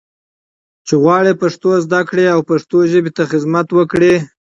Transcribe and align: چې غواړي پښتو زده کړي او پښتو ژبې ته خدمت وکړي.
چې 0.87 0.93
غواړي 1.03 1.31
پښتو 1.41 1.69
زده 1.85 2.01
کړي 2.09 2.25
او 2.35 2.39
پښتو 2.49 2.77
ژبې 2.91 3.11
ته 3.17 3.23
خدمت 3.31 3.67
وکړي. 3.77 4.13